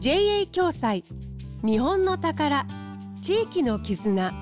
[0.00, 1.04] JA 共済。
[1.62, 2.66] 日本の宝。
[3.20, 4.32] 地域の絆。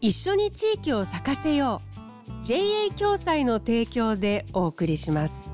[0.00, 1.80] 一緒に地域を咲かせよ
[2.42, 2.44] う。
[2.44, 5.48] JA 共済の提供でお送りします。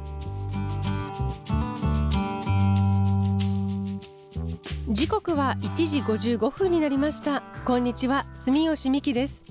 [4.88, 7.42] 時刻は1時55分になりました。
[7.66, 8.24] こんにちは。
[8.34, 9.44] 住吉美希です。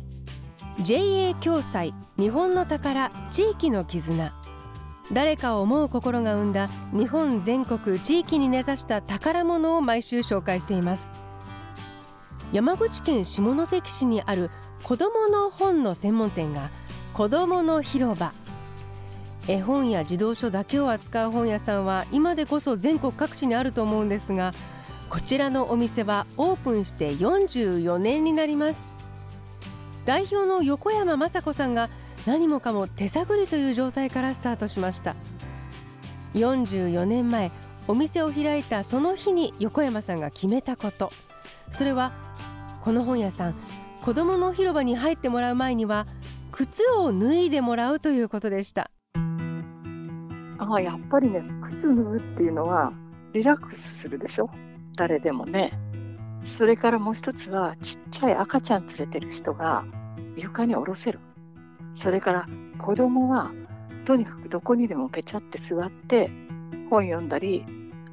[0.82, 1.94] JA 共済。
[2.18, 3.12] 日本の宝。
[3.30, 4.39] 地域の絆。
[5.12, 11.12] 誰かを思う心が生んだ日本全国地域に根ざした宝物を毎週紹介しています。
[12.52, 14.50] 山口県下関市にある
[14.84, 16.70] 子どもの本の専門店が
[17.14, 18.34] 子どもの広場。
[19.48, 24.54] 絵本や児童書だけを扱う本屋さんは今でこそ全国各地にあると思うんですが
[25.10, 28.86] こちらのお店はオープンして44年になります。
[30.06, 31.90] 代表の横山雅子さんが
[32.26, 35.16] 何もかも手探りという状態からスタートしました。
[36.34, 37.52] 44年前
[37.88, 41.12] お店を開いたその日に横山さんが決めたこと。
[41.72, 42.12] それは
[42.82, 43.56] この本屋さん
[44.04, 46.08] 子どもの広場に入ってもらう前には
[46.52, 48.92] 靴を脱いでもらうということでした。
[50.58, 52.94] ああやっぱりね靴脱ぐっていうのは
[53.34, 54.50] リラックスするでしょ？
[54.96, 55.74] 誰でもね。
[56.46, 59.84] それからもう一つはちっちゃい赤ちゃん連れてる人が
[60.38, 61.20] 床に下ろせる。
[62.00, 62.46] それから
[62.78, 63.52] 子供は
[64.06, 66.32] とにかくどこにでもぺちゃって座って
[66.90, 67.66] 本読んだり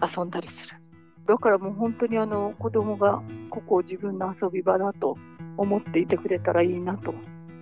[0.02, 0.74] 遊んだりする。
[1.24, 5.16] だからもう本当にあの子供がここを自分の遊び場だと
[5.56, 7.14] 思っていてくれたらいいなと。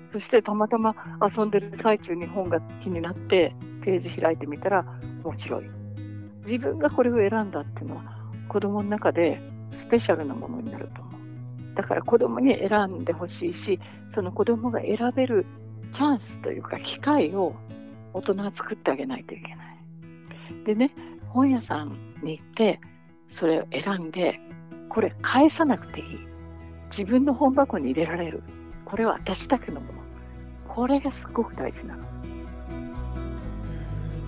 [0.09, 4.87] そしてたまたま遊んでる最中に本が気になってページ開いてみたら
[5.25, 5.65] 面白い。
[6.47, 8.03] 自分がこれを選んだっていうのは
[8.49, 11.75] 子供の中でスペシャルなものになると思う。
[11.75, 13.79] だから子供に選んでほしいし、
[14.15, 15.45] その子供が選べる
[15.95, 17.55] チャンスというか機会を
[18.13, 19.79] 大人は作ってあげないといけない。
[20.67, 20.93] でね、
[21.29, 22.81] 本屋さんに行って
[23.29, 24.41] それを選んで、
[24.89, 26.07] これ返さなくていい。
[26.91, 28.43] 自分の本箱に入れられる。
[28.85, 30.01] これは私だけのもの。
[30.67, 32.05] これがすごく大事なの。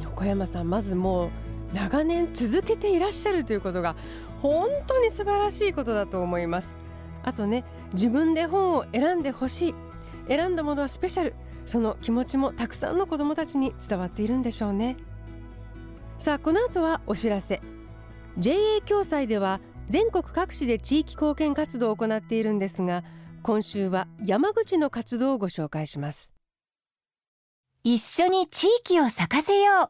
[0.05, 1.31] 横山さん、まずもう
[1.75, 3.97] 長年続けていらっしゃるということが
[4.41, 6.76] 本当に素晴らしいことだと思います。
[7.25, 9.75] あとね、自分で本を選んでほしい。
[10.28, 11.34] 選んだものはスペシャル。
[11.66, 14.97] その気持ちもたくさんの子どもたちに伝わっているんでしょうね。
[16.19, 17.60] さあこの後はお知らせ。
[18.38, 23.05] JA 共済では全国各地で地域貢献活動を行っているんですが
[23.43, 26.32] 今週は山口の活動をご紹介します。
[27.84, 29.88] 一緒に地域を咲かせよう。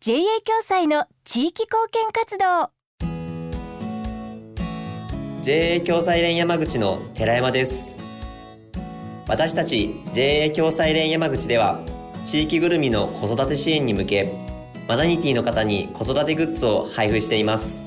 [0.00, 2.70] JA 共済の地域貢献活動。
[5.42, 8.01] JA 共済連山口の寺山です
[9.26, 11.80] 私たち JA 共済連山口では
[12.24, 14.32] 地域ぐるみの子育て支援に向け
[14.88, 17.82] マナニティの方に子育てグッズを配布しています。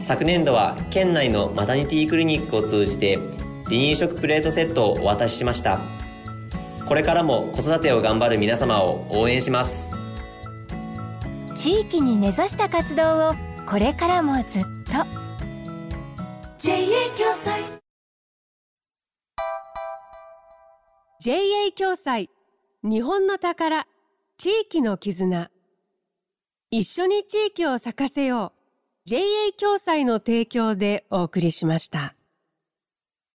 [0.00, 3.16] 昨年度は県内のマタニティクリニックを通じて
[3.64, 5.80] 離乳食プレートセットをお渡ししました。
[6.86, 9.94] これからも子育てを頑張る皆様を応援します。
[11.54, 13.32] 地域に根ざした活動を
[13.68, 14.92] これからもずっと。
[16.58, 16.76] JA
[17.16, 17.79] 共済
[21.22, 22.30] JA 共済。
[22.82, 23.86] 日本の宝。
[24.38, 25.50] 地域の絆。
[26.70, 28.58] 一緒に地域を咲かせよう。
[29.04, 29.20] JA
[29.52, 32.14] 共済の提供でお送りしました。